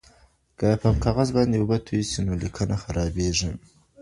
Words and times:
که 0.59 0.67
په 0.81 0.89
کاغذ 1.03 1.29
باندې 1.37 1.55
اوبه 1.59 1.77
توي 1.87 2.03
سي 2.11 2.19
نو 2.25 2.33
لیکنه 2.43 2.75
خرابېږي. 2.83 3.51